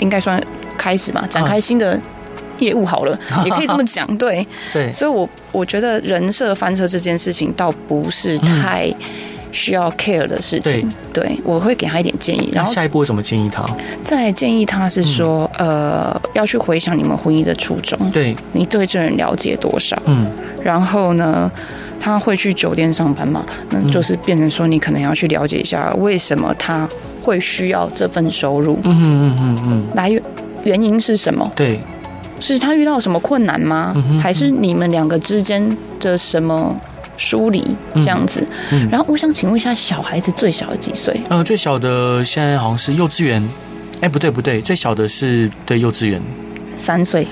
[0.01, 0.42] 应该算
[0.77, 1.92] 开始吧，展开新的。
[1.92, 2.01] 啊
[2.59, 8.92] 业务好了， 也可以这么讲，对对，所以我我觉得人设翻车这件事情倒不是太
[9.53, 12.51] 需要 care 的事情，对，我会给他一点建议。
[12.53, 13.64] 然后下一步怎么建议他？
[14.03, 19.96] 再建议他是说，呃，要去回想你们婚姻的初衷，对，你对这人了解多少？
[20.07, 20.29] 嗯，
[20.61, 21.48] 然后呢，
[22.00, 23.44] 他会去酒店上班嘛？
[23.70, 26.88] 那就是变成说，你可能要去了解一下为什么他
[27.22, 30.22] 会需要这份收入，嗯嗯嗯嗯，来源
[30.64, 31.50] 原因是什么？
[31.54, 31.80] 对。
[32.40, 33.92] 是他遇到什么困难吗？
[34.22, 36.72] 还是你们两个之间的什么
[37.16, 38.46] 疏离这样子？
[38.70, 41.20] 嗯嗯、然后我想请问一下，小孩子最小的几岁？
[41.28, 43.42] 呃，最小的现在好像是幼稚园。
[44.02, 46.22] 哎，不对不对，最小的是对幼稚园，
[46.78, 47.26] 三岁。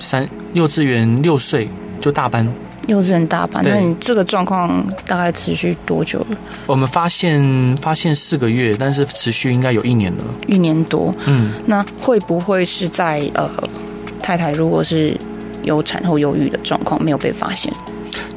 [0.00, 1.68] 三幼稚园六岁
[2.00, 2.48] 就大班。
[2.86, 6.36] 幼稚园大班，那你这个状况大概持续多久了？
[6.66, 10.24] 我们发现发现四个月，但是持续应该有一年了。
[10.46, 11.14] 一年多。
[11.26, 13.50] 嗯，那会不会是在呃？
[14.24, 15.16] 太太如果是
[15.64, 17.72] 有产后忧郁的状况没有被发现，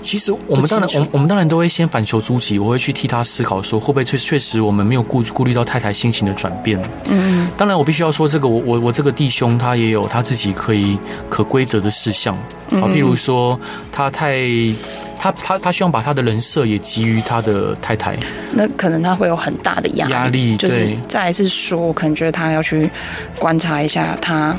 [0.06, 6.80] 其实我们当然，我我们当然都会先反求诸己，我会去替他思考说，会不会确确实我们没有顾顾虑到太太心情的转变。
[7.10, 12.38] 嗯，当然我必须要说，这个我我我这个弟兄他也有他自己可以可规则的事项，
[12.80, 13.60] 好，譬如说
[13.92, 14.38] 他太
[15.18, 18.16] 他他他希望把他的人设也给予他的太太，
[18.54, 22.88] 那可能他会有很大的压力，压力，就是再来是说，我可能觉得他要去
[23.40, 24.56] 观察一下他。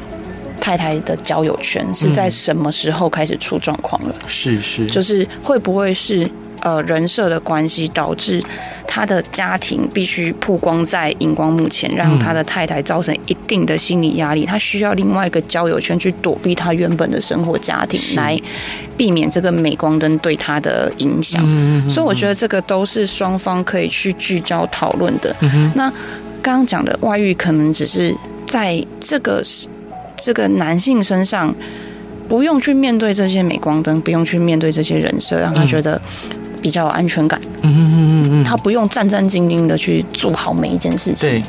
[0.61, 4.15] 太太的交友圈是在什么时候开始出状况了？
[4.27, 6.29] 是是，就是会不会是
[6.63, 8.43] 呃人设的关系导致
[8.87, 18.41] 他的家庭必须曝光在荧光幕前，让他的太太造成一定的心理压力，他需要另外一个交友圈去躲避他原本的生活家庭，来
[18.97, 21.45] 避免这个镁光灯对他的影响。
[21.91, 25.37] 所以我觉得这个都是双方可以去聚焦讨论的。
[25.75, 25.91] 那
[26.43, 28.15] 刚刚讲的外遇可能只是
[28.47, 29.43] 在这个
[30.17, 31.55] 这个男性身上
[32.29, 36.01] 不用去面对这些镁光灯，不用去面对这些人设，让他觉得
[36.61, 37.41] 比较有安全感。
[37.63, 41.29] 嗯嗯嗯嗯，他不用战战兢兢的去做好每一件事情。
[41.29, 41.43] 对，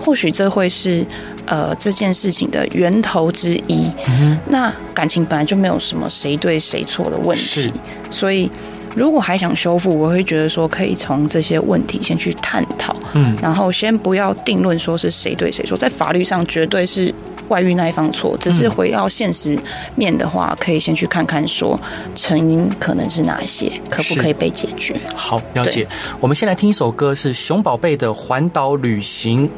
[0.00, 1.04] 或许这会是
[1.46, 3.90] 呃这件事情的源头之一。
[4.08, 7.72] 嗯，那感情本来就没有什么谁对谁错的问题，
[8.10, 8.50] 所以。
[8.94, 17.14] 如果还想修复，我会觉得说可以从这些问题先去探讨，嗯，然后先不要定论说是谁对谁错，在法律上绝对是
[17.48, 19.58] 外遇那一方错，只是回到现实
[19.94, 21.78] 面的话，可以先去看看说
[22.14, 24.98] 成因可能是哪些，可不可以被解决？
[25.14, 25.86] 好，了解。
[26.20, 29.48] 我们先来听一首歌，是熊宝贝的《环岛旅行》。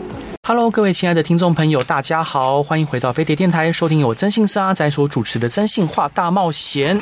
[0.47, 6.99] Hello，各位亲爱的听众朋友，大家好，欢迎回到飞碟电台，收听由我征信社阿宅所主持的《真性话大冒险》。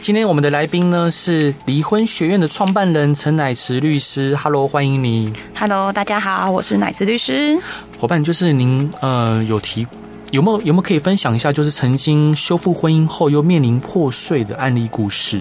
[0.00, 5.32] 今天我们的来宾呢是离婚学院的创办人陈乃慈律师，Hello，欢迎你。
[5.54, 7.58] Hello，大家好，我是乃慈律师。
[7.98, 9.86] 伙伴，就是您呃有提
[10.34, 15.40] 有没有有没有可以分享一下，就是曾经修复婚姻后又面临破碎的案例故事？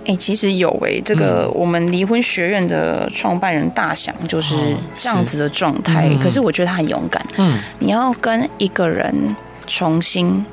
[0.00, 4.54] 哎、欸，其实有哎、欸，这个我们离婚学院的创办人大祥就是
[4.98, 7.24] 这样子的状态、哦，可是我觉得他很勇敢。
[7.38, 9.34] 嗯，你要跟一个人
[9.66, 10.44] 重新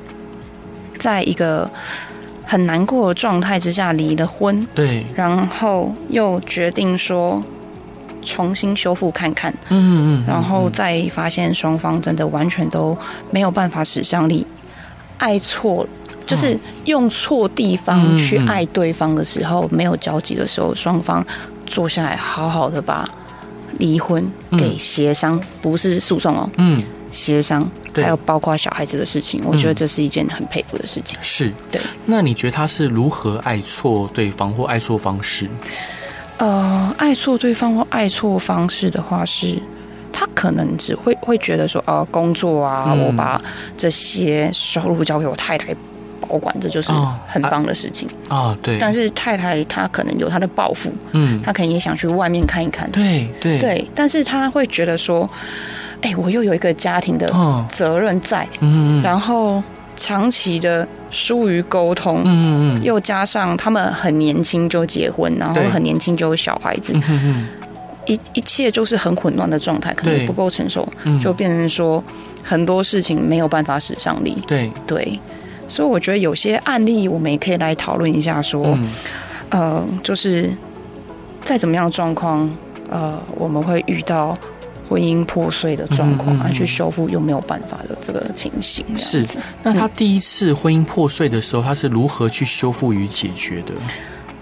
[0.98, 1.70] 在一个。
[2.46, 7.42] 很难过的状态之下离了婚，对，然后又决定说
[8.24, 12.98] 重新修复看看，嗯嗯嗯，然后再发现双方真的完全都
[13.32, 14.46] 没有办法使上力，
[15.18, 15.88] 爱错
[16.26, 21.26] 就是用错地方去爱对方的时候，没有交集的时候，双方
[21.66, 23.08] 坐下来好好的把
[23.80, 24.26] 离婚
[24.58, 26.84] 给协商，不是诉讼哦，嗯。
[27.14, 31.16] 协商，还有包括小孩子的事情，我觉得这是一件很佩服的事情。
[31.22, 31.80] 是对。
[32.08, 35.48] 那你觉得他是如何爱错对方或爱错方式？
[36.38, 39.62] 呃，爱错对方或爱错方式的话是，是
[40.12, 43.40] 他可能只会会觉得说，呃，工作啊，嗯，我把
[43.78, 45.76] 这些收入交给我太太
[46.22, 46.92] 保管，这就是
[47.28, 48.58] 很棒的事情啊，哦。
[48.62, 48.78] 对。
[48.80, 52.90] 但是太太她可能有她的抱负，嗯，她可能也想去外面看一看。
[52.92, 53.88] 对对对。
[53.96, 55.30] 但是她会觉得说。
[56.06, 57.34] 哎、欸，我又有一个家庭的
[57.72, 59.64] 责任在，嗯，然后
[59.96, 67.48] 长期的疏于沟通，嗯嗯，又加上他们很年轻就结婚，然后很年轻就有小孩子，嗯，
[68.06, 70.88] 一一切就是很混乱的状态，可能不够成熟，
[71.22, 72.04] 就变成说
[72.44, 74.72] 很多事情没有办法使上力，对。
[74.88, 75.20] 对，
[75.68, 78.90] 所以我觉得有些案例我们也可以来讨论一下，说，嗯，
[79.50, 80.52] 呃，就是
[81.42, 82.50] 在怎么样的状况，
[82.90, 84.38] 呃，我们会遇到。
[84.88, 88.86] 婚姻破碎的状况啊，去修复又没有办法的这个情形。
[88.98, 89.26] 是，
[89.64, 93.74] 那他第一次婚姻破碎的时候，他是如何去修复与解决的？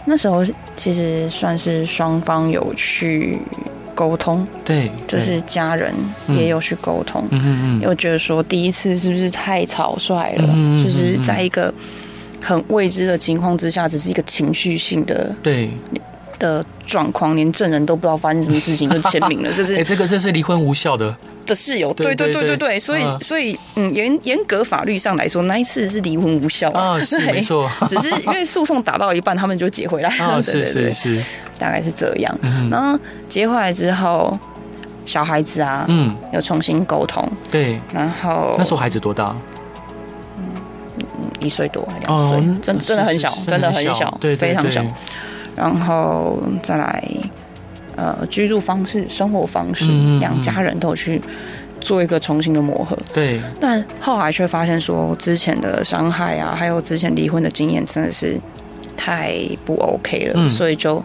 [0.06, 0.44] 那时候
[0.76, 3.38] 其实算是双方有去
[3.94, 5.94] 沟通，对，就是家人
[6.30, 10.48] 也有去沟通，嗯嗯嗯，又觉得说第一次是不是太草率了？
[10.84, 11.72] 就是在一个
[12.42, 15.70] 很未知的情况之下，只是一个情绪性的，对。
[16.42, 21.16] 的状况，连证人都不知道发生什么事情就签名了， 这是哎、欸，这个这是离婚无效的。
[21.46, 31.24] 的事由，对对对对对，所以所以嗯，严严格法律上来说，那一次是离婚无效啊，是 没错， 只是因为诉讼打到一半，他们就结回来了，啊，是是是，
[31.58, 32.38] 大概是这样。
[32.70, 34.38] 然后结回来之后，
[35.06, 39.36] 小孩子啊，嗯，又重新沟通，对，然后那时候孩子多大？
[40.38, 40.46] 嗯，
[41.40, 44.86] 一岁多，两岁，真真的很小，真的很小，对，非常小。
[45.56, 47.04] 然后再来，
[47.96, 49.86] 呃，居住方式、生活方式，
[50.20, 51.22] 两、嗯、家人都去
[51.80, 52.98] 做一个重新的磨合。
[53.14, 58.40] 对，但后来却发现说，之前的伤害啊，还有之前离婚的经验，真的是
[58.96, 59.36] 太
[59.66, 61.04] 不 OK 了，嗯、所以就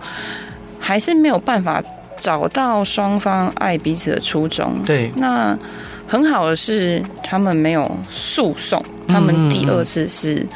[0.79, 1.83] 还是没有办法
[2.21, 4.81] 找到双方爱彼此的初衷。
[4.85, 5.59] 对，那
[6.07, 10.47] 很好的是，他们没有诉讼，他们第二次是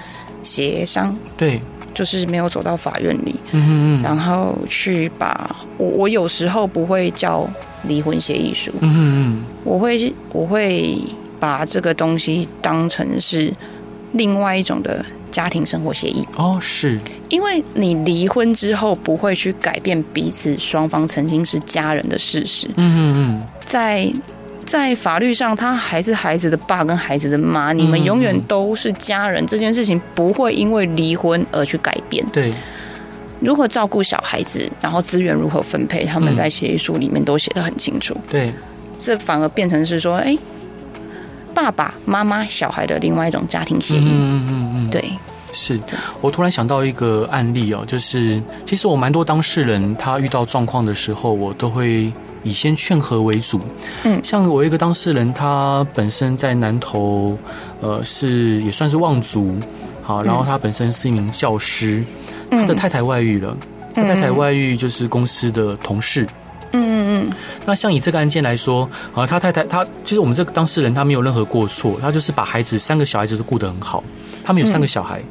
[0.44, 1.16] 协商。
[1.36, 1.58] 对。
[1.92, 7.48] 就是没有走到法院里，嗯嗯，然后去把我我有时候不会叫
[7.84, 10.96] 离婚协议书，嗯嗯，我会我会
[11.38, 13.52] 把这个东西当成是
[14.12, 16.26] 另外一种的家庭生活协议。
[16.36, 16.98] 哦，是。
[17.28, 24.12] 因为你离婚之后不会去改变彼此双方曾经是家人的事实，嗯嗯，在。
[24.70, 29.44] 在法律上，他还是孩子的爸跟孩子的妈，你们永远都是家人。
[29.44, 32.24] 这件事情不会因为离婚而去改变。
[32.32, 32.54] 对，
[33.40, 38.16] 如何照顾小孩子，然后资源如何分配，他们在协议书里面都写得很清楚。
[38.30, 38.52] 对，
[39.00, 40.38] 这反而变成是说，哎，
[41.52, 44.12] 爸爸妈妈小孩的另外一种家庭协议。
[44.12, 45.02] 嗯嗯嗯，对。
[45.52, 45.78] 是
[46.20, 53.60] 我突然想到一个案例哦，就是其实我蛮多当事人，他遇到状况的时候，我都会以先劝和为主。
[54.04, 57.36] 嗯，像我一个当事人，他本身在南投，
[57.80, 59.56] 呃，是也算是望族，
[60.02, 62.04] 好，然后他本身是一名教师，
[62.50, 63.56] 他的太太外遇了，
[63.92, 66.26] 他太太外遇就是公司的同事。
[66.72, 67.32] 嗯嗯嗯。
[67.66, 74.04] 那像以这个案件来说，啊，他太太他其实我们这个当事人他没有任何过错，他就是把孩子三个小孩子都顾得很好。
[74.42, 75.24] 他们有三个小孩，嗯，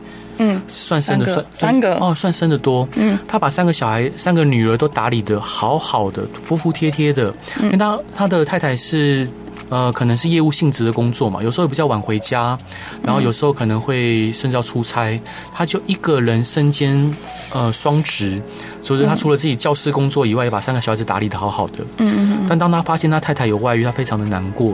[0.67, 1.95] 算生的算三个。
[1.95, 7.33] 哦，算生的多，嗯，他把三个小孩、三个女儿都打理的好好的，服服帖帖的。
[7.61, 9.27] 因为他他的太太是
[9.69, 12.57] 呃，可能是业务性质的工作嘛，有时候比较晚回家，
[13.03, 15.21] 然后有时候可能会甚至要出差，
[15.53, 17.15] 他就一个人身兼
[17.53, 18.41] 呃双职，
[18.81, 22.45] 所以他除了自己教师工作以外，也把三个小孩子打理的好好的，嗯嗯。
[22.49, 24.73] 但当他发现他太太有外遇，他非常的难过，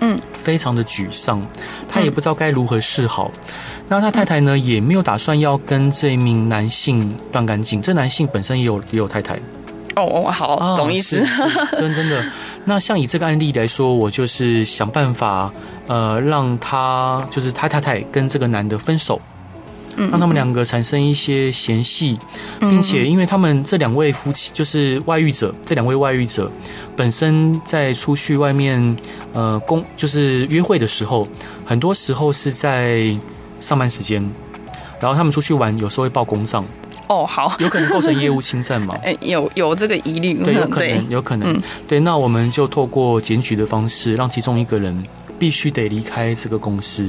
[0.00, 1.40] 嗯，非常的沮丧，
[1.88, 3.30] 他也不知道该如何是好。
[3.88, 7.80] 那他太太呢，也没有打算要跟这一名男性断干净。
[7.80, 9.34] 这男性本身也有也有太太。
[9.96, 11.22] 哦哦，好，懂意思。
[11.78, 12.24] 真真的。
[12.64, 15.52] 那像以这个案例来说，我就是想办法，
[15.86, 19.20] 呃，让他就是他太太跟这个男的分手，
[19.96, 22.18] 让他们两个产生一些嫌隙，
[22.60, 26.50] 并且因为他们这两位夫妻就是外遇者，这两位外遇者
[26.96, 28.96] 本身在出去外面
[29.32, 31.26] 呃公就是约会的时候，
[31.64, 33.16] 很多时候是在。
[33.60, 34.20] 上班时间，
[35.00, 36.62] 然后他们出去玩，有时候会报公账。
[37.08, 38.94] 哦，好，有可能构成业务侵占吗？
[39.02, 41.50] 哎，有有这个疑虑，对，有可能，有可能。
[41.50, 45.02] 嗯、对，那我们就透过检举的方式，让其中一个人
[45.38, 47.08] 必须得离开这个公司。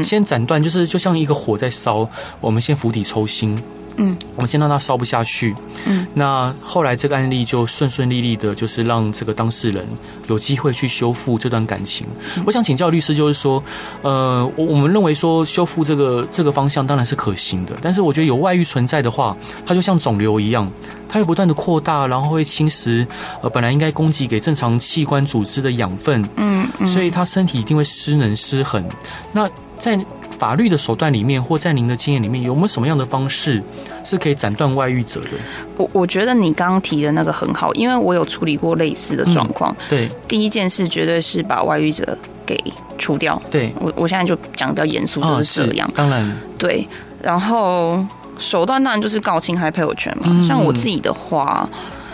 [0.00, 2.08] 先斩断，就是就像一个火在烧，
[2.40, 3.60] 我们先釜底抽薪。
[3.96, 5.54] 嗯，我们先让他烧不下去。
[5.84, 9.86] 嗯，那后来这个案例就顺顺利利的，就是让这个当事人
[10.28, 12.06] 有机会去修复这段感情。
[12.36, 13.62] 嗯，我想请教律师，就是说，
[14.02, 20.70] 呃，我我们认为说修复这个这个方向当然是可行的，但是我觉得有外遇存在的话，它就像肿瘤一样，
[21.08, 23.06] 它会不断的扩大，然后会侵蚀
[23.42, 26.22] 呃本来应该供给给正常器官组织的养分。
[26.36, 28.84] 嗯，嗯，所以他身体一定会失能失衡。
[29.32, 29.98] 那在
[30.42, 33.62] 法律的手段里面，或在您的经验里面，有没有什么样的方式
[34.02, 35.28] 是可以斩断外遇者的？
[35.76, 39.72] 我我觉得你刚刚提的那个很好，因为我有处理过类似的状况。
[39.72, 42.58] 嗯、对，第一件事绝对是把外遇者给
[42.98, 43.40] 除掉。
[43.52, 45.86] 对，我我现在就讲比较严肃，就是这样。
[45.86, 46.84] 哦、当然，对。
[47.22, 48.04] 然后
[48.36, 50.24] 手段当然就是告侵害配偶权嘛。
[50.26, 51.68] 嗯、像我自己的话，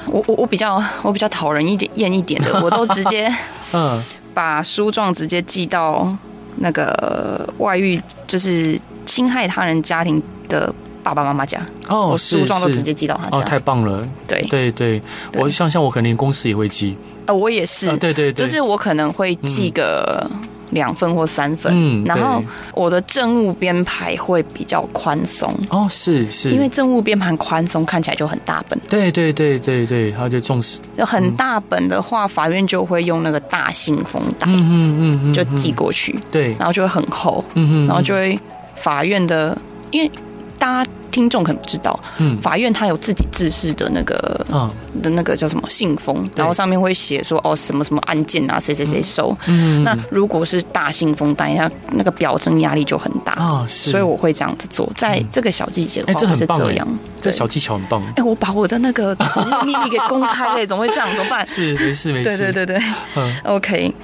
[0.04, 3.34] 我我我比较我比较讨人一点厌一点的，我都直接
[3.72, 6.14] 嗯把书状直接寄到。
[6.61, 11.61] 那个外遇就是侵害他人家庭的爸爸妈妈家。
[11.88, 13.38] 哦，我书状都直接寄到他家。
[13.38, 14.07] 哦，太棒了！
[14.27, 14.42] 对。
[14.51, 15.01] 对对，
[15.35, 20.31] 我像像我可能连公司也会寄，呃，我也是，对对对，就是我可能会寄个。
[20.70, 22.42] 两份或三份，嗯，然后
[22.74, 25.52] 我的政务编排会比较宽松。
[25.70, 30.78] 哦，是是，因为政务编排宽松看起来就很大本，对对对对对，他就重视。
[30.96, 34.54] 有很大本的话，法院就会用那个大信封袋，嗯
[35.00, 38.38] 嗯嗯，就寄过去，对，然后就会很厚，嗯嗯，然后就会
[38.76, 39.57] 法院的，
[39.90, 40.11] 因为
[40.59, 40.90] 大家。
[41.11, 44.71] 听众可能不知道，嗯，法院他有自己制式的那个，嗯，
[45.03, 56.87] 的那个叫什么信封，然后上面会写说哦什么什么案件啊，谁谁谁收，嗯，那如果是大信封袋，它那个表征压力就很大啊，是，所以我会这样子做，在这个小季节的话是这样，
[57.23, 61.09] 这小技巧很棒，哎，我把我的那个职业秘密给公开了，怎么会这样？
[61.16, 61.44] 怎么办？
[61.49, 62.83] 是没事没事，对对对对，
[63.16, 63.94] 嗯，OK。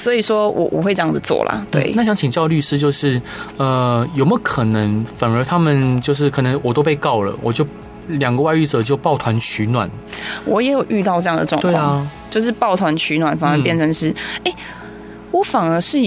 [0.00, 1.62] 所以说我我会这样子做啦。
[1.70, 3.20] 对，那想请教律师，就是
[3.58, 7.66] 呃，有没有可能反而他们就是可能我都被告了，我就
[8.08, 9.86] 两个外遇者就抱团取暖？
[10.46, 14.56] 我也有遇到这样的状况，对啊，就是抱团取暖，反而变成是，哎、嗯欸，
[15.32, 15.98] 我反而是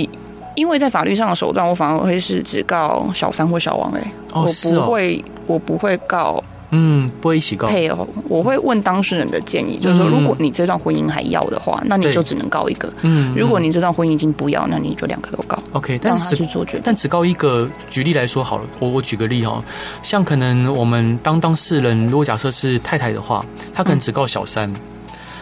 [0.55, 6.43] 因为在法律上的手段，我反而会是只告小三或小王、欸，哎、哦，我不会，哦、我不会告。
[6.75, 8.07] 嗯，不会一起告配偶。
[8.27, 12.91] 我会问当事人的建议，就是说，如果你这段婚姻还要的话，那你就只能告一个。
[13.03, 15.57] 嗯，如果你这段婚姻已经不要，那你就两个都告。
[15.73, 17.69] OK，但是去做决定，但只告一个。
[17.89, 19.63] 举例来说好了，我我举个例哈，
[20.01, 24.73] 像可能我们当当事人，如果假设是太太的话，他可能只告小三，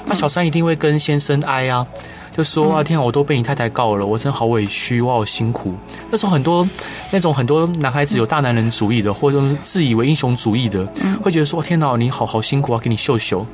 [0.05, 1.87] 那小三一定会跟先生哀啊。
[2.31, 5.73] 就说啊，天啊，我都被你太太告了，我真的好委屈，我好辛苦。
[6.09, 6.67] 那时候很多
[7.11, 10.85] 那种很多男孩子有大男人主义的，或者自以为英雄主义的，
[11.21, 13.45] 会觉得说天哪，你好好辛苦啊，给你秀秀。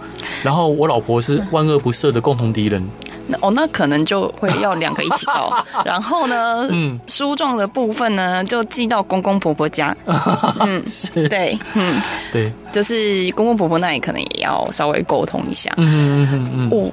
[0.43, 2.87] 然后我老婆是万恶不赦的共同敌人。
[3.29, 5.51] 那哦，那可能就会要两个一起告。
[5.83, 9.93] 然后呢，嗯，书状的部分呢，就寄到公公婆婆家。
[10.61, 15.73] 嗯，是，对，嗯，对，就是公公婆婆那里可能也要稍微沟通一下。
[15.77, 16.89] 嗯嗯嗯嗯，我。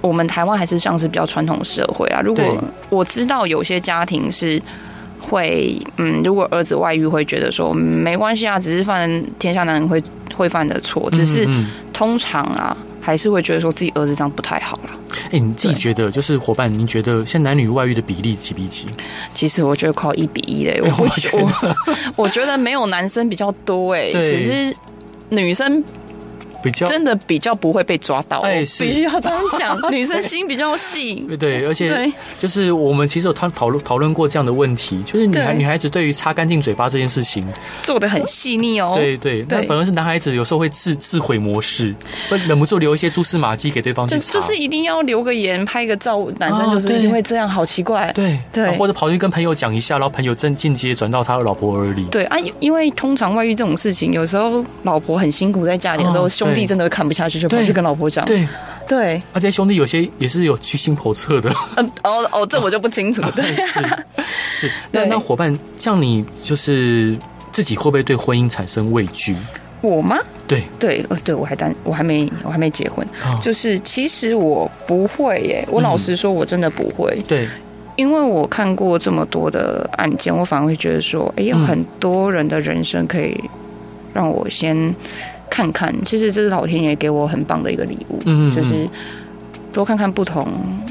[0.00, 2.20] 我们台湾还是像是比较传统社会啊。
[2.20, 4.60] 如果我知道有些家庭是
[5.20, 9.08] 会嗯，如果儿子外遇，会觉得说没关系啊，只是犯
[9.38, 10.02] 天下男人会
[10.36, 11.48] 会犯的错，只是
[11.92, 14.90] 通常啊，还是会觉得说自己儿子这样不太好了。
[15.26, 18.86] 哎、欸，你自己觉得就是伙伴，您觉得现在男女外遇的比例几比几？
[19.32, 21.76] 其实我觉得靠一比一嘞，我我我，
[22.16, 24.76] 我觉得没有男生比较多哎， 只是
[25.30, 25.82] 女生。
[26.64, 29.78] 比较真的比较不会被抓到，哎，必须要这样讲。
[29.92, 37.46] 女生心比较细，对对，而且就是我们其实有讨讨论讨论过这样的问题，就是女孩女孩子对于擦干净嘴巴这件事情
[37.82, 38.94] 做的很细腻哦。
[38.96, 41.94] 对对，那反而是男孩子有时候会自自毁模式，
[42.30, 48.10] 会忍不住留一些蛛丝马迹给对方去擦，就是一定要留个言、拍个照，男生就是因为这样，好奇怪。
[48.14, 48.38] 对。
[48.52, 52.04] 对，或者跑去跟朋友讲一下，然后朋友正间接转到他的老婆耳里。
[52.04, 57.40] 对啊，因为通常外遇这种事情，有时候老婆很辛苦在家里的时候，兄弟真的看不下去。
[57.40, 58.46] 就跑去跟老婆讲，对
[58.88, 61.50] 对，而且兄弟有些也是有居心叵测的。
[61.76, 63.30] 嗯，哦哦，这我就不清楚 了。
[63.36, 63.80] 对，是
[64.56, 64.70] 是。
[64.92, 67.16] 那那伙伴，像你就是
[67.50, 69.36] 自己会不会对婚姻产生畏惧？
[69.80, 70.16] 我吗？
[70.46, 73.06] 对对呃，对我还单，我还没我还没结婚。
[73.40, 77.18] 就是其实我不会耶，我老实说，我真的不会。
[77.26, 77.48] 对，
[77.96, 83.38] 因为我看过这么多的案件，我反而会觉得说，哎，有很多人的人生可以
[84.14, 84.94] 让我先。
[85.54, 88.84] 看看，其实这是老天爷给我很棒的一个礼物，嗯，就是
[89.74, 90.46] 多看看不同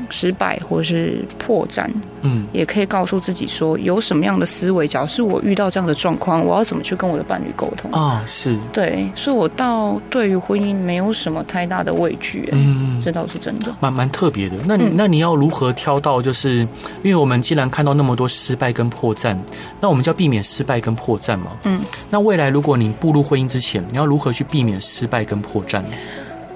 [0.10, 1.90] 失败或是破绽，
[2.22, 8.22] 嗯，也可以告诉自己说有什么样的思维，假如是我遇到这样的状况，我要怎么去跟我的伴侣沟通啊？
[8.28, 14.58] 是对，所以我倒对于婚姻没有什么太大的畏惧，嗯，这倒是真的，蛮蛮特别的。
[14.68, 16.22] 那你那你要如何挑到？
[16.22, 19.38] 就是因为我们既然看到那么多失败跟破绽。
[19.80, 21.48] 那我们就要避免失败跟破绽嘛。
[21.66, 25.82] 嗯，那未来如果你步入婚姻之前，你要如何去避免失败跟破绽？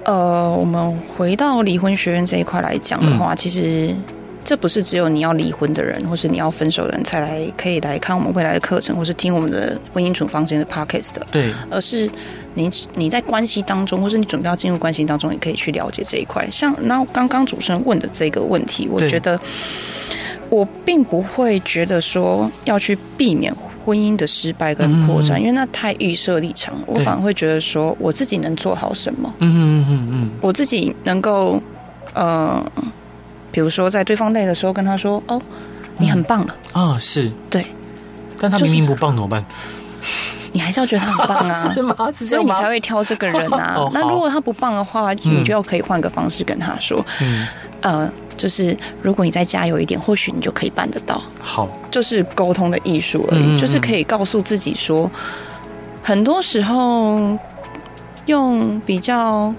[0.08, 3.94] 呃，我们回到离婚学院这一块来讲的话，嗯、其实
[4.42, 11.26] 这不是只有你要离婚的人，或是你要分手的人才来可以来看我们未来的课程，或是听我们的婚姻处方间的 podcast 的。
[11.30, 12.08] 对，而是
[12.54, 16.48] 你你在关系当中，或是你准备要进入关系当中，也可以去了解这一块。
[16.50, 19.38] 像那刚刚主持人问的这个问题，我觉得。
[20.50, 23.54] 我并不会觉得说要去避免
[23.88, 26.74] 婚姻的失败跟破绽，嗯、因为那太预设立场。
[26.84, 29.32] 我反而会觉得说，我自己能做好什么？
[29.38, 31.58] 嗯嗯嗯嗯，我自己能够，
[32.12, 32.62] 呃，
[33.50, 35.40] 比如说在对方累的时候跟他说：“哦，
[35.96, 36.54] 你很棒了。
[36.74, 37.64] 嗯”啊，是对，
[38.38, 39.42] 但他明明不棒怎么办？
[40.52, 41.94] 你还是要觉得他很棒啊， 是吗？
[42.12, 43.74] 所以你才会挑这个人啊。
[43.80, 47.02] 哦、那如果他不棒的话，你就要可以换个方式跟他说。
[47.22, 47.46] 嗯，
[47.80, 48.12] 呃。
[48.38, 51.22] 就是如果你再加油一点，或许你就可以办得到。
[51.38, 53.42] 好，就是沟通的艺术而已。
[53.42, 55.10] 嗯嗯，就是可以告诉自己说，
[56.02, 57.20] 很多时候
[58.26, 59.52] 用比较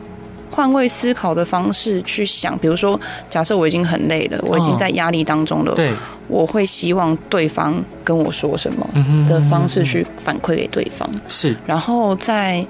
[0.50, 3.00] 换位思考的方式去想，比如说，
[3.30, 5.92] 假设我已经很累了，我已经在压力当中了，对，
[6.28, 8.88] 我会希望对方跟我说什么
[9.28, 11.08] 的方式去反馈给对方。
[11.28, 12.66] 是，然后在。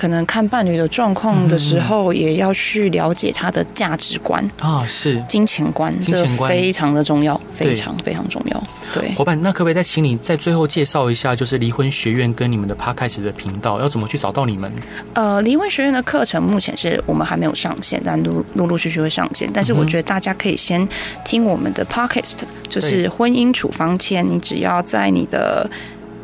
[0.00, 8.64] 可能看伴侣的状况的时候，也要去了解他的价值观啊，是金钱观，金钱观非常的重要，非常非常重要。
[8.94, 14.72] 对，伙伴，那可不可以再请你在最后介绍一下，就是离婚学院跟你们的 Podcast 的频道，要怎么去找到你们？
[15.12, 19.50] 呃，离婚学院的课程目前是我们还没有上线，但陆陆陆续续会上线。
[19.52, 20.88] 但是我觉得大家可以先
[21.26, 22.38] 听我们的 Podcast，
[22.70, 24.26] 就是婚姻处方签。
[24.26, 25.68] 你只要在你的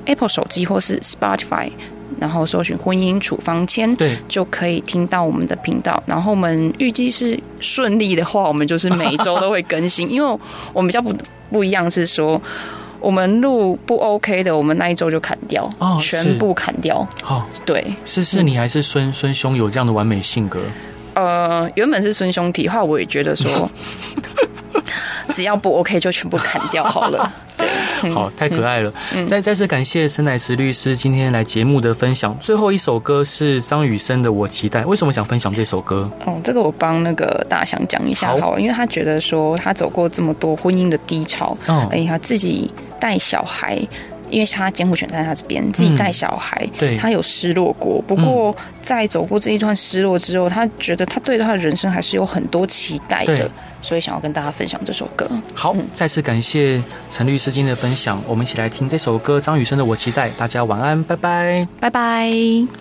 [0.07, 1.69] Apple 手机或是 Spotify。
[2.21, 6.03] 然后搜寻婚姻处方签，对，就可以听到我们的频道。
[6.07, 10.11] 然后我们预计是顺利的话，我们就是每周都会更新。
[10.11, 10.39] 因为
[10.73, 11.15] 我们比较不
[11.51, 12.41] 不一样，是说
[13.01, 17.07] 我们录不 OK 的，我们那一周就砍掉，哦，全部砍掉。
[17.29, 20.61] 哦，对，是是，你还是孙孙兄有这样的完美性格？
[21.15, 23.71] 呃，原本是孙兄体，后来我也觉得说，
[25.33, 27.33] 只要不 OK 就全部砍掉好了。
[28.01, 28.93] 对，好，太可爱了。
[29.15, 32.37] 嗯，再再次感谢陈乃慈律师今天来节目的分享。
[32.41, 36.09] 最后一首歌是张雨生的《我期待》，为什么想分享这首歌？
[36.25, 42.71] 哦，这个我帮那个大祥讲一下好，因为他觉得说他走过这么多婚姻的低潮，嗯，哎，他自己
[43.01, 43.79] 带小孩。
[44.29, 48.03] 因为他监护权在他这边，自己带小孩，嗯、对，他有失落过。
[48.09, 53.49] 不过在走过这一段失落之后，他觉得他对他的人生还是有很多期待的，
[53.87, 55.31] 所以想要跟大家分享这首歌。
[55.55, 60.29] 好，嗯、再次感谢陈律师今天的分享，我们一起来听这首歌，张雨生的《我期待》。
[60.37, 62.77] 大家晚安，拜拜，拜拜。